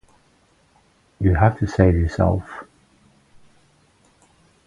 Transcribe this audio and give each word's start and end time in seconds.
You 1.19 1.35
have 1.35 1.59
to 1.59 1.67
save 1.67 1.93
yourself. 1.93 2.63